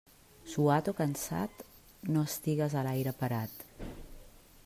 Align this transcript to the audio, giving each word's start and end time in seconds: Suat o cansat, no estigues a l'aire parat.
Suat 0.53 0.87
o 0.91 0.93
cansat, 0.99 1.61
no 2.17 2.25
estigues 2.31 2.79
a 2.81 2.85
l'aire 2.89 3.13
parat. 3.23 3.65